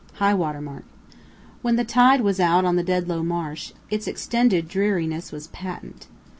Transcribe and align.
HIGH 0.13 0.33
WATER 0.33 0.61
MARK 0.61 0.83
When 1.61 1.75
the 1.75 1.83
tide 1.85 2.21
was 2.21 2.39
out 2.39 2.65
on 2.65 2.75
the 2.75 2.83
Dedlow 2.83 3.21
Marsh, 3.23 3.71
its 3.91 4.07
extended 4.07 4.67
dreariness 4.67 5.31
was 5.31 5.45
patent. 5.49 6.07